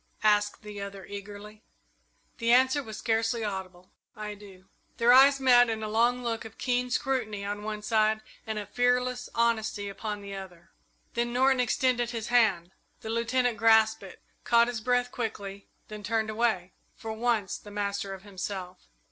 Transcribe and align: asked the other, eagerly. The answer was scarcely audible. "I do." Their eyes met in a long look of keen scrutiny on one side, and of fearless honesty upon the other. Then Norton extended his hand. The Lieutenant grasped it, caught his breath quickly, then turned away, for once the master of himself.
asked 0.23 0.63
the 0.63 0.81
other, 0.81 1.05
eagerly. 1.05 1.61
The 2.39 2.51
answer 2.51 2.81
was 2.81 2.97
scarcely 2.97 3.43
audible. 3.43 3.91
"I 4.15 4.33
do." 4.33 4.65
Their 4.97 5.13
eyes 5.13 5.39
met 5.39 5.69
in 5.69 5.83
a 5.83 5.87
long 5.87 6.23
look 6.23 6.43
of 6.43 6.57
keen 6.57 6.89
scrutiny 6.89 7.45
on 7.45 7.61
one 7.61 7.83
side, 7.83 8.21
and 8.47 8.57
of 8.57 8.69
fearless 8.71 9.29
honesty 9.35 9.87
upon 9.89 10.23
the 10.23 10.33
other. 10.33 10.71
Then 11.13 11.31
Norton 11.33 11.59
extended 11.59 12.09
his 12.09 12.29
hand. 12.29 12.71
The 13.01 13.11
Lieutenant 13.11 13.57
grasped 13.59 14.01
it, 14.01 14.19
caught 14.43 14.67
his 14.67 14.81
breath 14.81 15.11
quickly, 15.11 15.67
then 15.87 16.01
turned 16.01 16.31
away, 16.31 16.73
for 16.95 17.13
once 17.13 17.59
the 17.59 17.69
master 17.69 18.15
of 18.15 18.23
himself. 18.23 18.87